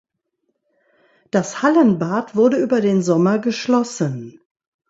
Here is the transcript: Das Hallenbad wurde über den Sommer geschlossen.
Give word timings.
Das 1.29 1.61
Hallenbad 1.61 2.35
wurde 2.35 2.57
über 2.57 2.81
den 2.81 3.03
Sommer 3.03 3.37
geschlossen. 3.37 4.41